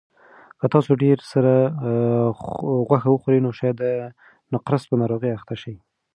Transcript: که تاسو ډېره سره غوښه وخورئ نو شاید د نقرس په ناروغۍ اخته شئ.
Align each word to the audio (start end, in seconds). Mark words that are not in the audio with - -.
که 0.59 0.65
تاسو 0.73 0.91
ډېره 1.01 1.23
سره 1.33 1.53
غوښه 2.87 3.07
وخورئ 3.11 3.39
نو 3.45 3.51
شاید 3.59 3.75
د 3.79 3.85
نقرس 4.53 4.83
په 4.89 4.95
ناروغۍ 5.01 5.31
اخته 5.37 5.55
شئ. 5.61 5.75